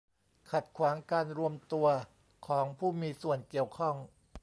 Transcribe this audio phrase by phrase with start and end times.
[0.51, 1.87] ขัดขวางการรวมตัว
[2.47, 3.95] ของผู้มีส่วนเกี่ยวข้อง